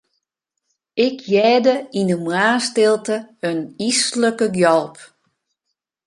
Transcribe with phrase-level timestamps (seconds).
[1.07, 3.15] Ik hearde yn 'e moarnsstilte
[3.49, 4.95] in yslike gjalp.